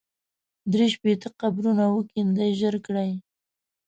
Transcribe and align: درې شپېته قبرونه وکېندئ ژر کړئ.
درې 0.71 0.85
شپېته 0.95 1.29
قبرونه 1.41 1.83
وکېندئ 1.95 2.49
ژر 2.59 2.75
کړئ. 2.85 3.11